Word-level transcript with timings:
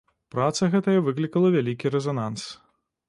Праца 0.35 0.69
гэтая 0.75 0.95
выклікала 1.09 1.53
вялікі 1.57 1.93
рэзананс. 1.97 2.49